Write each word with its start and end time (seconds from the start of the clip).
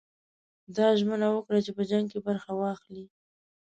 ده 0.75 0.85
ژمنه 0.99 1.27
وکړه 1.31 1.59
چې 1.65 1.71
په 1.77 1.83
جنګ 1.89 2.05
کې 2.11 2.19
برخه 2.27 2.51
واخلي. 2.55 3.05